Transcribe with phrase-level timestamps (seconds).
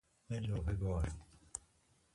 [0.29, 1.11] اضافه بار